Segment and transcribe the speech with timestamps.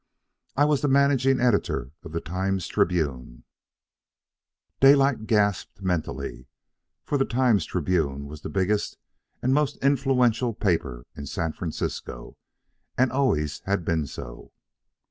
[0.57, 3.43] I was managing editor of the Times Tribune"
[4.81, 6.47] Daylight gasped mentally,
[7.03, 8.97] for the Times Tribune was the biggest
[9.43, 12.35] and most influential paper in San Francisco,
[12.97, 14.51] and always had been so.